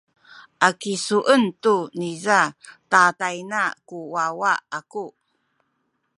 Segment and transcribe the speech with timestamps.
[0.67, 2.39] a kisuen tu niza
[2.91, 5.05] tatayna ku wawa aku.